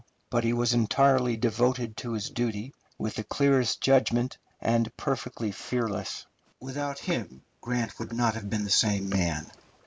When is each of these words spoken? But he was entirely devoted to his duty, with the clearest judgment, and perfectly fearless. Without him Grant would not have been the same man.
But 0.31 0.43
he 0.43 0.51
was 0.51 0.73
entirely 0.73 1.37
devoted 1.37 1.95
to 1.97 2.13
his 2.13 2.31
duty, 2.31 2.73
with 2.97 3.13
the 3.13 3.23
clearest 3.23 3.81
judgment, 3.81 4.39
and 4.59 4.97
perfectly 4.97 5.51
fearless. 5.51 6.25
Without 6.59 6.97
him 6.97 7.43
Grant 7.61 7.99
would 7.99 8.11
not 8.11 8.33
have 8.33 8.49
been 8.49 8.63
the 8.63 8.71
same 8.71 9.09
man. 9.09 9.51